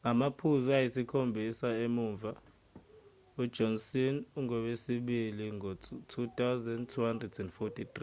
ngamaphuzu 0.00 0.68
ayisikhombisa 0.78 1.68
emuva 1.84 2.32
ujohnson 3.42 4.14
ungowesibili 4.38 5.46
ngo-2,243 5.56 8.00